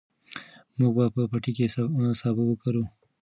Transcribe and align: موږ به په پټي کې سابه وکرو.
موږ 0.77 0.91
به 0.97 1.05
په 1.13 1.21
پټي 1.31 1.51
کې 1.57 1.67
سابه 2.19 2.43
وکرو. 2.47 2.83